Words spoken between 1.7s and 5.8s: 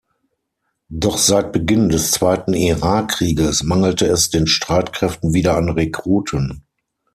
des zweiten Irak-Krieges mangelte es den Streitkräften wieder an